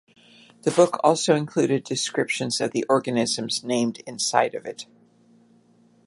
The 0.63 0.71
book 0.71 0.99
also 1.03 1.35
included 1.35 1.83
descriptions 1.83 2.59
of 2.59 2.71
the 2.71 2.83
organisms 2.89 3.63
named 3.63 3.99
inside 4.07 4.55
of 4.55 4.65
it. 4.65 4.87